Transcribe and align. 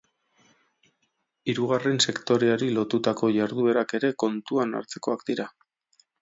Hirugarren 1.51 2.01
sektoreari 2.07 2.69
lotutako 2.77 3.29
jarduerak 3.37 3.95
ere 3.99 4.11
kontuan 4.25 4.75
hartzekoak 4.81 5.25
dira. 5.31 5.47